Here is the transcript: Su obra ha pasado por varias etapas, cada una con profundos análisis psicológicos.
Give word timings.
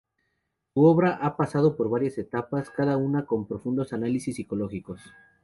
Su 0.73 0.83
obra 0.85 1.13
ha 1.21 1.37
pasado 1.37 1.75
por 1.75 1.87
varias 1.91 2.17
etapas, 2.17 2.71
cada 2.71 2.97
una 2.97 3.27
con 3.27 3.47
profundos 3.47 3.93
análisis 3.93 4.35
psicológicos. 4.35 4.99